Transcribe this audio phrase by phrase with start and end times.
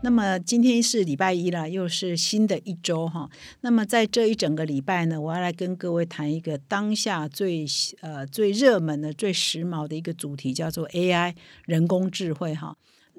[0.00, 3.28] 那么今天是礼拜一了，又是新的一周哈。
[3.62, 7.66] 那么在这一整个礼拜呢，我要来跟各位谈一个当下最
[8.00, 11.34] 呃最热门的、最时髦的一个主题，叫做 AI
[11.66, 12.76] 人工智慧哈。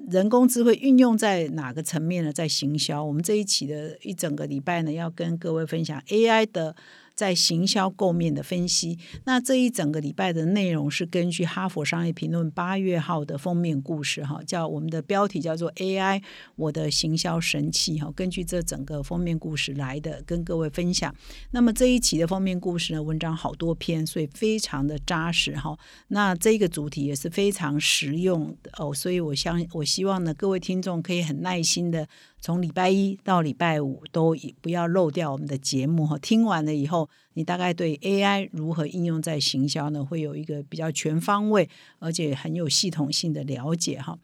[0.09, 2.31] 人工智慧运用在哪个层面呢？
[2.31, 3.03] 在行销。
[3.03, 6.75] 我们这一期的一整个礼拜呢，要跟各位分享 AI 的。
[7.19, 16.23] 在行销构面的分析，那这一整个礼拜的内容是根据《哈佛商业评论》八月号的封面故事，哈，叫我们的标题叫做 “AI
[16.55, 21.13] 我的行销神器”哈，根据这整个封面故事来的，跟各位分享。
[21.51, 25.77] 那么这一期的封面故事呢，文章好多篇，所以非常的扎实哈。
[26.07, 32.07] 那这个主题也是非常实用哦，所以我相我希望呢，各位听众可以很耐心的。
[32.41, 44.17] 从礼拜一到礼拜五都不要漏掉我们的节目哈，听完了以后，你大概对 AI 如何应用在行销呢，会有一个比较全方位而且很有系统性的了解哈。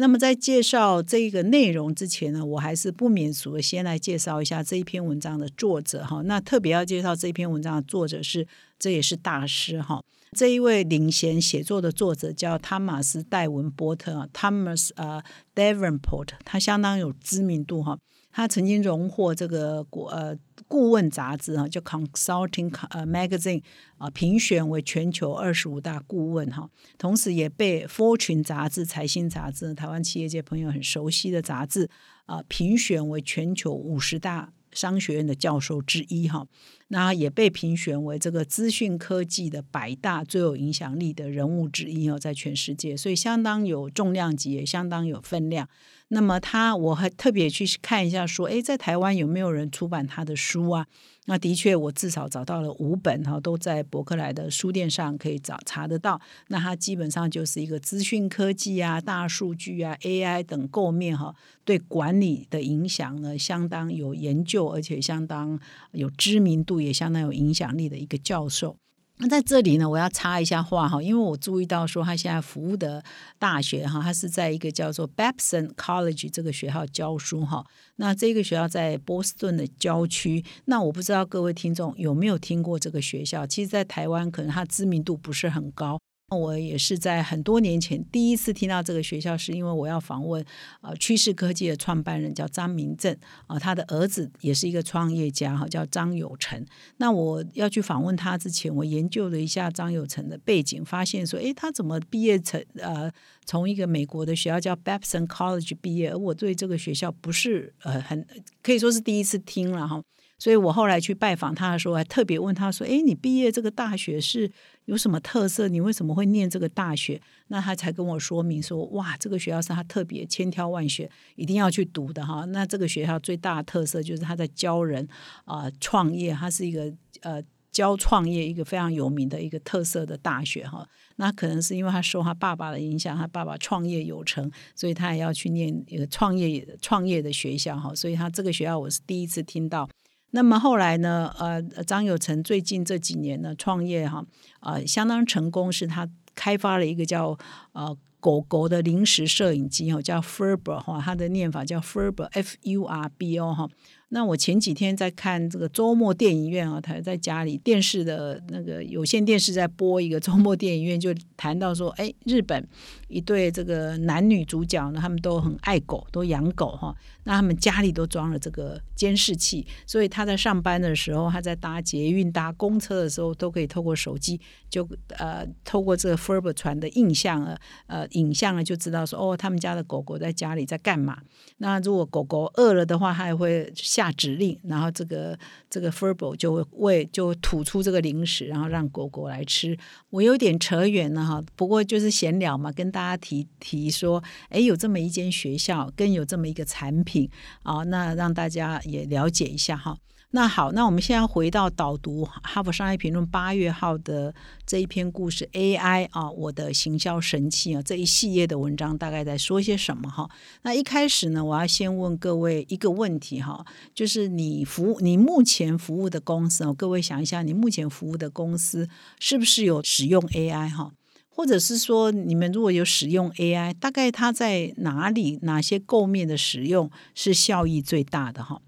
[0.00, 6.22] 那么在介绍这个内容之前呢，我还是不免俗的先来介绍一下这一篇文章的作者哈。
[6.22, 8.46] 那特别要介绍这篇文章的作者是，
[8.78, 10.00] 这也是大师哈。
[10.36, 15.20] 这一位领衔写作的作者叫汤马斯戴文波特啊，Thomas 呃
[15.52, 17.98] Davenport，他相当有知名度哈。
[18.38, 20.32] 他曾经荣获这个国呃
[20.68, 23.64] 顾问杂志啊，叫 Consulting 呃 Magazine
[23.96, 31.90] 啊评选为全球二十五大顾问哈，同时也被 Fortune 杂志财新杂志台湾企业界朋友很熟悉的杂志
[32.26, 34.52] 啊评选为全球五十大。
[34.72, 36.46] 商学院的教授之一哈，
[36.88, 45.68] 那也被评选为这个资讯科技的百大最有影响力的人物之一哦，在全世界，所以相当有重量级，也相当有分量。
[46.08, 50.86] 那么他，我还特别去看一下，说，哎，在台湾有没有人出版他的书啊？
[51.30, 56.18] 那的确，我至少找到了五本哈，都在伯克莱的书店上可以找查得到。
[56.46, 61.34] 那它基本上就是一个资讯科技啊、大数据啊、AI 等构面哈，
[61.66, 65.60] 对管理的影响呢，相当有研究，而且相当
[65.92, 68.78] 有知名度，也相当有影响力的一个教授。
[69.20, 73.02] 那在这里呢，我要插一下话哈，因为我注意到说他现在服务的
[73.38, 77.66] 大学哈，他是在一个叫做 Babson College 这个学校教书哈。
[77.96, 80.44] 那这个学校在波士顿的郊区。
[80.66, 83.44] 那我不知道各位听众有没有听过这个学校？
[83.46, 85.98] 其实，在台湾可能它知名度不是很高。
[86.36, 90.44] 我也是在很多年前第一次听到这个学校，是因为我要访问
[90.82, 93.16] 呃趋势科技的创办人叫张明正
[93.46, 96.62] 啊，他的儿子也是一个创业家哈，叫张有成。
[96.98, 103.10] 那我要去访问他之前，我研究了一下张有成的背景，发现说，诶，他怎么毕业成呃
[103.46, 108.26] 从一个美国的学校叫 Babson College 毕业，而我对这个学校不是呃很
[108.62, 110.02] 可以说是第一次听了哈。
[110.38, 114.48] 所以我后来去拜访他的时候，还特别问他说：“哎，你毕业这个大学是
[114.84, 115.66] 有什么特色？
[115.66, 122.44] 你为什么会念这个大学？”那他才跟我说明说：“哇，这个学校是他特别千挑万选一定要去读的哈。
[122.46, 125.08] 那这个学校最大的特色就是他在教人
[125.44, 130.88] 啊创业，他是一个呃教创业一个非常有名的一个特色的大学哈。
[131.16, 137.92] 那可能是因为他受他爸爸的影响，他爸爸创业有成，所以他也要去念一个创业创业的学校哈。
[137.92, 139.88] 所以他这个学校我是第一次听到。”
[140.30, 141.32] 那么后来呢？
[141.38, 144.24] 呃，张友成最近这几年呢，创业哈，
[144.60, 147.36] 呃，相当成功，是他开发了一个叫
[147.72, 153.68] 呃狗狗的临时摄影机哈，叫 Furbo 哈，它的念法叫 Furbo，F U R B O 哈。
[154.10, 162.66] 那我前几天在看这个周末电影院啊，他在家里电视的那个有线电视在播一个周末电影院，就谈到说，哎，日本
[163.08, 166.94] 一对这个男女主角呢，他们都很爱狗，都养狗哈。
[167.24, 174.40] 那他们家里都装了这个监视器，所以他在上班的时候，他在搭捷运、搭公车的时候，都可以透过手机，
[174.70, 174.88] 就
[175.18, 181.18] 呃透过这个 Furbo 传的印象啊，呃影像呢，就知道说，哦，他们家的狗狗在家里在干嘛。
[181.58, 183.70] 那如果狗狗饿了的话，它还会。
[183.98, 185.36] 下指令，然后这个
[185.68, 189.76] 这个 Furbo 就喂，就吐出这个零食，然后让狗狗来吃。
[190.10, 197.28] 我有点扯远了哈，不过就是闲聊嘛，跟大家提提说，哎，有这么一间学校，跟有这么一个产品
[197.64, 199.98] 啊，那让大家也了解一下哈。
[200.32, 204.34] 那好，那我们现在回到导读《哈佛商业评论》八月号的
[204.66, 210.28] 这一篇故事，AI 啊，我的行销神器啊，这一系列的文章大概在说些什么哈？
[210.62, 213.64] 那一开始呢，我要先问各位一个问题哈，
[213.94, 218.86] 就是你服务你目前服务的公司哦，各位想一下，你目前服务的公司
[219.18, 220.92] 是不是有使用 AI 哈？
[221.30, 228.42] 或者是说，你们如果有使用 AI，大概它在哪里、哪些构面的使用是效益最大的？
[228.42, 228.60] 哈，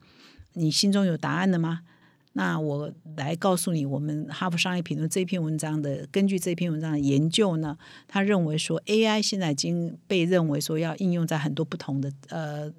[0.55, 1.81] 你心中有答案了吗？
[2.33, 12.73] 那我来告诉你，我们哈佛商业评论这篇文章的根据这篇文章的研究呢，他认为说 AI 现在已经被认为说要应用在很多不同的呃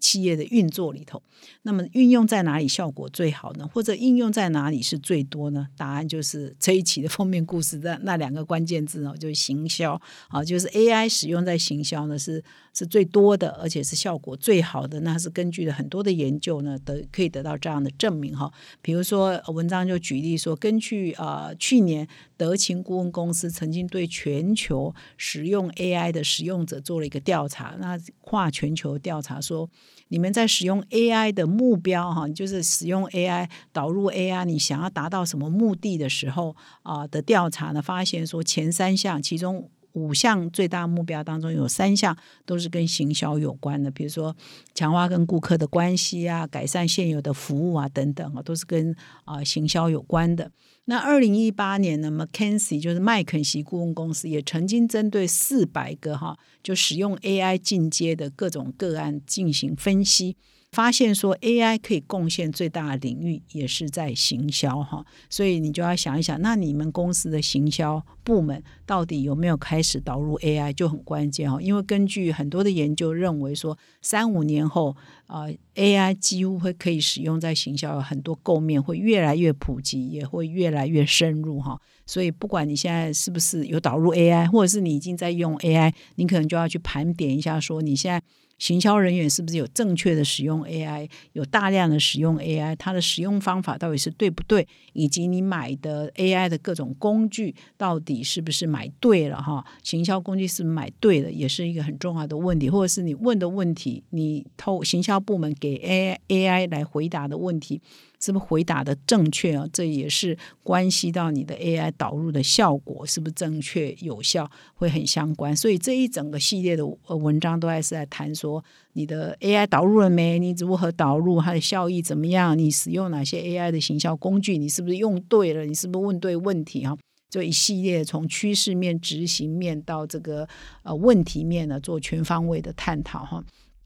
[0.00, 1.22] 企业的运作里头。
[1.62, 3.68] 那么运用在哪里效果最好呢？
[3.72, 5.68] 或者应用在哪里是最多呢？
[5.76, 12.42] 答案就是这一期的封面故事的那两个关键字哦，就是行销啊，就是 AI 使用在行销呢是
[12.74, 14.98] 是最多的，而且是效果最好的。
[15.00, 18.52] 那是根据了很多的研究呢，得可以得到这样的证明哈。
[18.82, 29.68] 比比比如说，文章就举例说，根据呃去年德勤顾问公司曾经对全球使用 AI 的使用者做了一个调查，那跨全球调查说，
[30.08, 39.68] 你们在使用 AI 的目标哈，就是使用 AI 导入 AI，你想要达到什么目的的时候啊的调查呢，发现说前三项其中。
[39.96, 42.14] 五项最大目标当中有三项
[42.44, 44.36] 都是跟行销有关的，比如说
[44.74, 48.94] 强化跟顾客的关系啊，改善现有的服务啊等等啊，都是跟
[49.24, 50.50] 啊行销有关的。
[50.86, 60.36] 那二零一八年呢，McKinsey 就是麦肯锡顾问公司也曾经针对四百个哈就使用 AI 进阶的各种个案进行分析。
[60.72, 74.94] 发现说 AI 可以贡献最大的领域也是在行销哈，所以你就要想一想，那你们公司的行销部门到底有没有开始导入 AI 就很关键哈，因为根据很多的研究认为说，三五年后
[75.28, 75.46] 啊
[75.76, 81.80] ，AI 几乎会可以使用在行销，很多构面会越来越普及，也会越来越深入哈。
[82.04, 88.20] 所以不管你现在是不是有导入 AI，或者是你已经在用 AI，你可能就要去盘点一下，说你现在。
[88.58, 94.66] 行销人员是不是有正确的使用 AI，有大量的使用 AI，它的使用方法到底是对不对？
[94.94, 99.40] 以及你买的 AI 的各种工具到底是不是买对了？
[99.42, 102.70] 哈，行销工具是买对了，也是一个很重要的问题。
[102.70, 107.82] 或者是你问的问题，你透行销部门给 AI AI 来回答的问题。
[108.18, 109.68] 是不是回答的正确啊？
[109.70, 115.54] 这也是关系到你的 AI 导入的效果是不是正确有效，会很相关。
[115.54, 120.38] 所以这一整个系列的文章都还是在探索说你的 AI 导入了没？
[120.38, 121.40] 你如何导入？
[121.40, 122.56] 它的效益怎么样？
[122.56, 124.56] 你使用哪些 AI 的行销工具？
[124.56, 125.64] 你是不是用对了？
[125.64, 126.86] 你是不是问对问题？
[126.86, 126.96] 哈，
[127.28, 130.48] 这一系列从趋势面、执行面到这个
[130.82, 133.42] 呃问题面呢，做全方位的探讨哈。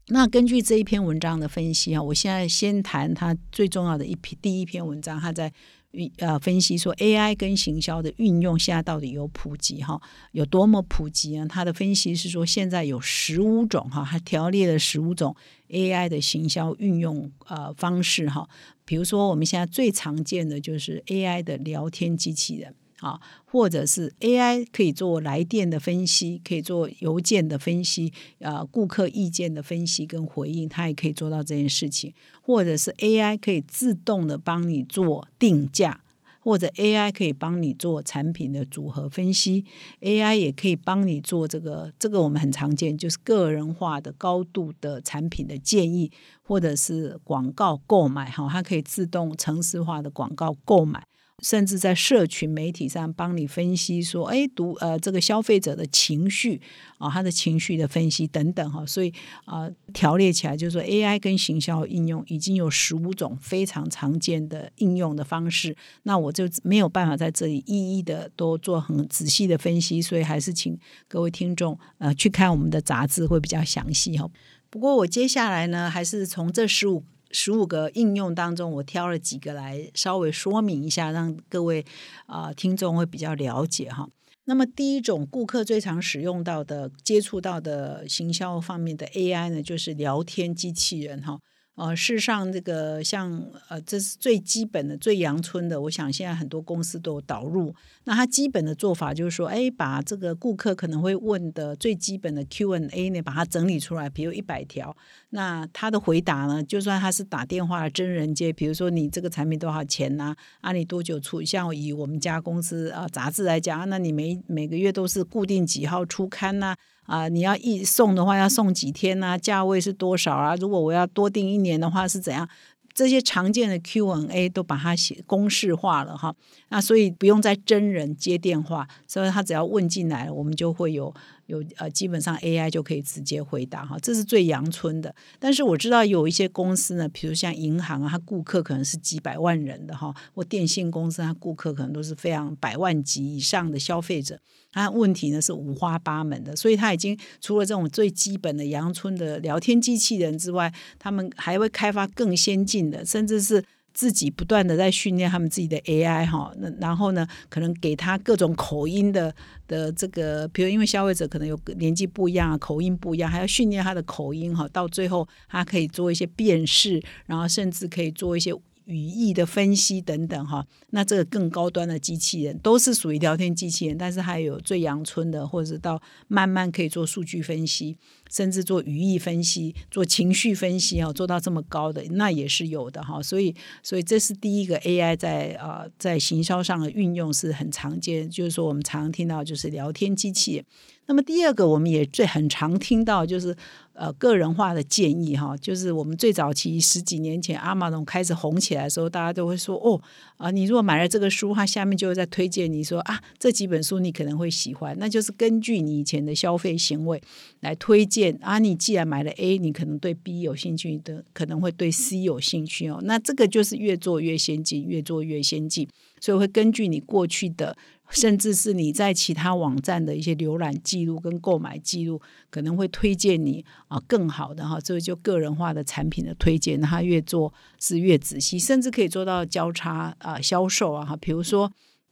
[0.07, 5.51] 那根据这一篇文章的分析啊，我现在先谈它最重要的一篇第一篇文章，它在
[5.91, 10.01] 运呃分析说 AI 跟行销的运用现在到底有普及哈，
[10.31, 11.45] 有多么普及啊？
[11.47, 15.35] 他的分析是说现在有十五种哈，他条列了十五种
[15.69, 18.47] AI 的行销运用呃方式哈，
[18.85, 22.75] 比如说我们现在最常见的就是 AI 的聊天机器人。
[23.01, 32.13] 啊，或者是 AI 可以做来电的分析，可以做邮件的分析，呃，顾客意见的分析跟回应，它也可以做到这件事情。
[32.41, 36.01] 或者是 AI 可以自动的帮你做定价，
[36.39, 39.65] 或者 AI 可以帮你做产品的组合分析
[40.01, 46.11] ，AI 也可以帮你做这个，这个我们很常见，就是个人化的高度的产品的建议，
[46.43, 51.03] 或者是广告购买，哈，它可以自动城市化的广告购买。
[51.41, 56.61] 甚至在社群媒体上帮你分析说，哎，读呃这个消费者的情绪
[56.97, 59.11] 啊，他的情绪的分析等等哈，所以
[59.45, 65.75] 啊条列起来就是说，AI 跟行销应用已经有十五种非常常见的应用的方式。
[66.03, 70.77] 那我就没有办法在这里一一的都做很仔细的分析，所以还是请
[71.07, 74.29] 各位听众呃去看我们的杂志会比较详细哈。
[74.69, 77.03] 不过我接下来呢，还是从这十五。
[77.31, 81.85] 十五个应用当中，我挑了几个来稍微说明一下，让各位
[82.25, 84.07] 啊听众会比较了解哈。
[84.45, 91.39] 那么第一种顾客最常使用到的、接触到的行销方面的 AI 呢，就是聊天机器人哈。
[91.75, 95.79] 呃，事实上，这个像呃，这是最基本的、最阳春的。
[95.81, 97.73] 我想现在很多公司都有导入。
[98.03, 104.95] 那它基本的做法就是说，哎，把这个顾客可能会问的最基本的 Q&A 呢，把它整理出来，比如一百条。
[105.31, 110.35] 那他的回答呢，就算他是打电话真人接，比如说你这个产品多少钱呐？
[110.59, 111.41] 啊，你多久出？
[111.41, 116.75] 像以我们家公司啊杂志来讲，那你每每个月都是固定几号出刊呐？
[117.03, 119.37] 啊，你要一送的话，要送几天呢？
[119.37, 120.55] 价位是多少啊？
[120.55, 122.47] 如果我要多订一年的话，是怎样？
[122.93, 126.35] 这些常见的 Q&A 都把它写公式化了哈。
[126.67, 131.13] 那所以不用再真人接电话，所以他只要问进来，我们就会有
[131.51, 135.13] 有呃，基本上 AI 就可以直接回答哈，这是最阳春的。
[135.37, 144.39] 但是我知道有一些公司呢，比如像银行啊，它顾客可能是几百万人的哈，或电信公司它顾客可能都是非常百万级以上的消费者，
[144.71, 153.61] 它问题呢是五花八门的，所以它已经除了这种最基本的阳春的聊天机器人之外，他们还会开发更先进的，甚至是。
[153.93, 159.33] 自己不断的在训练他们自己的 AI 哈，那然后呢，可能给他各种口音的
[159.67, 168.53] 的这个，比如因为消费者可能有年纪不一样啊，口音不一样，还要训练他的口音哈，到最后他可以做一些辨识，然后甚至可以做一些。
[168.91, 177.97] 语义的分析等等哈，那这个更高端的机器人都是属于聊天机器人，但是还有最阳春的，或者是到慢慢可以做数据分析，
[178.29, 183.23] 甚至做语义分析、做情绪分析啊，做到这么高的那也是有的哈。
[183.23, 190.65] 所以，所以这是第一个 AI 在啊在行销上的运用是很常见，就是说我们常听到就是聊天机器人。
[191.07, 193.53] 那么第二个，我们也最很常听到就是
[193.93, 200.01] 呃个人化的建议哈，就是我们最早期十几年前阿玛龙开始红起来的时候，大家都会说哦
[200.37, 207.21] 啊，你如果买了这个书，它下面就会在推荐你说啊这几本书你可能会喜欢，那就是根据你以前的消费行为
[207.59, 208.59] 来推荐啊。
[208.59, 212.99] 你既然买了 A，你可能对 B 有兴趣的，可能会对 C 有兴趣哦。
[213.03, 215.87] 那这个就是越做越先进，越做越先进，
[216.19, 217.75] 所以会根据你过去的。
[218.11, 231.71] 甚至是你在其他网站的一些浏览记录跟购买记录，可能会推荐你啊更好的哈，这就个人化的产品的推荐，它越做是越仔细，甚至可以做到交叉啊销售啊哈，比如说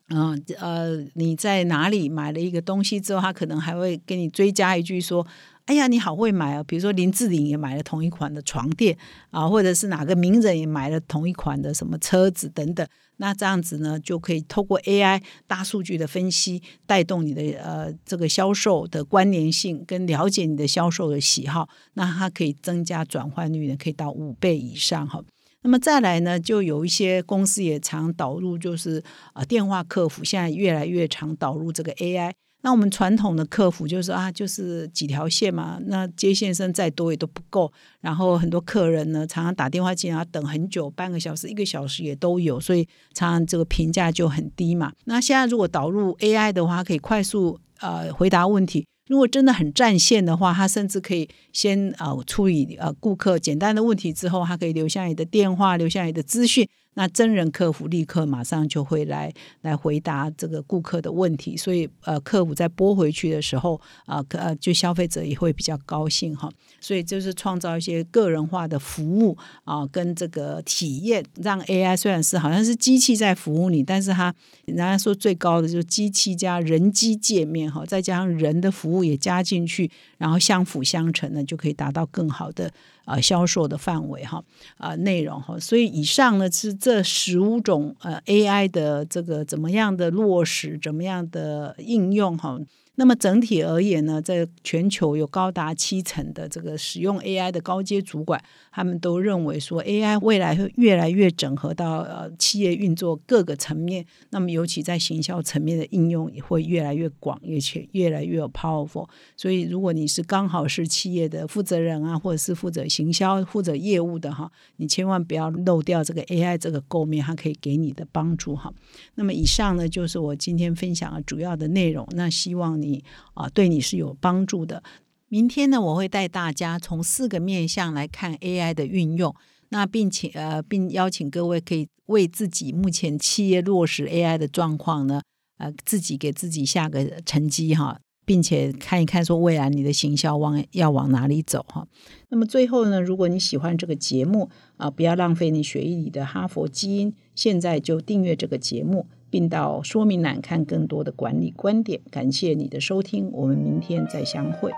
[0.09, 5.27] 嗯呃你在哪里买了一个东西之后，他可能还会给你追加一句说。
[5.69, 6.63] 哎呀，你好会买啊！
[6.63, 8.97] 比如说林志玲也买了同一款的床垫
[9.29, 12.87] 啊，或者是哪个名人也买了同一款的什么车子等等。
[13.17, 21.69] 那这样子呢，就可以透过 AI 大数据的分析，带动你的呃这个销售的关联性，跟了解你的销售的喜好。
[21.93, 25.21] 那它可以增加转换率呢，可以到五倍以上哈。
[25.61, 32.33] 那么再来呢，就有一些公司也常导入，就是啊电话客服现在越来越常导入这个 AI。
[32.61, 44.91] 那我们传统的客服就是啊，就是几条线嘛，那接线生再多也都不够，然后很多客人呢常常打电话进来等很久，半个小时、一个小时也都有，所以常常这个评价就很低嘛。
[45.05, 48.85] 那现在如果导入 AI 的话，可以快速呃回答问题。
[49.07, 56.67] 如果真的很占线的话，他甚至可以先呃处理呃顾客简单的问题之后，他可以留下你的电话，留下你的资讯。
[56.99, 66.51] 那真人客服立刻马上就会来来回答这个顾客的问题，所以呃，客服在拨回去的时候啊，呃，就消费者也会比较高兴哈。
[66.81, 82.69] 所以就是创造一些个人化的服务啊，跟这个体验，让 AI 虽然是好像是机器在服务你，但是它人家说最高的就是机器加人机界面哈，再加上人的服务也加进去，然后相辅相成呢，就可以达到更好的。
[83.09, 84.43] 呃，销售的范围哈，
[84.77, 92.59] 啊，内容哈，所以以上呢是这十五种呃 AI 的这个怎么样的落实，怎么样的应用哈。
[92.99, 104.05] 那么整体而言呢，在全球有高达七成的这个使用 AI 的高阶主管，他们都认为说 AI 未来会越来越整合到呃企业运作各个层面。
[104.31, 109.07] 那么尤其在行销层面的应用也会越来越广，而且越来越有 powerful。
[109.37, 118.69] 所以如果你是刚好是企业的负责人啊，或者是负责行销、负责业务的哈，你千万不要漏掉这个 AI 这个构面，它可以给你的帮助哈。
[119.15, 122.05] 那么以上呢，就是我今天分享的主要的内容。
[122.11, 122.88] 那希望你。
[122.89, 123.03] 你
[123.35, 124.83] 啊，对你是有帮助的。
[125.27, 129.33] 明天呢，我会带大家从四个面向来看 AI 的运用，
[129.69, 135.21] 那并且呃，并邀请各位可以为自己目前企业落实 AI 的状况呢，
[135.59, 141.87] 呃，自己给自己下个成绩哈，并且看一看说未来你的行销往要往哪里走哈。
[142.29, 149.05] 那么最后呢，如果你喜欢这个节目啊，不要浪费你血液里的哈佛基因，现在就订阅这个节目。
[149.29, 152.01] 并到说明栏看更多的管理观点。
[152.11, 154.71] 感谢你的收听，我们明天再相会。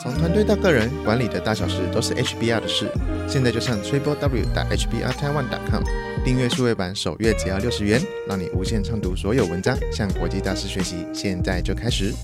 [0.00, 2.88] 从团队到个人，管理的大小事都是 HBR 的事。
[3.26, 5.82] 现在就上 triple w 打 hbr taiwan com
[6.24, 11.04] 订阅数位版，首月只要六十元，让你无限畅读所有文章，向国际大师学习。
[11.12, 12.14] 现在就开始。